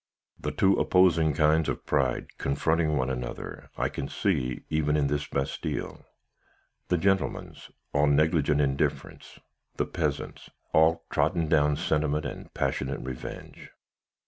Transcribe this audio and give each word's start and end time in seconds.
The 0.39 0.51
two 0.51 0.77
opposing 0.77 1.35
kinds 1.35 1.69
of 1.69 1.85
pride 1.85 2.35
confronting 2.39 2.97
one 2.97 3.11
another, 3.11 3.69
I 3.77 3.87
can 3.87 4.07
see, 4.09 4.63
even 4.67 4.97
in 4.97 5.05
this 5.05 5.27
Bastille; 5.27 6.03
the 6.87 6.97
gentleman's, 6.97 7.69
all 7.93 8.07
negligent 8.07 8.61
indifference; 8.61 9.39
the 9.77 9.85
peasant's, 9.85 10.49
all 10.73 11.05
trodden 11.11 11.47
down 11.49 11.75
sentiment, 11.75 12.25
and 12.25 12.51
passionate 12.55 13.01
revenge. 13.01 13.69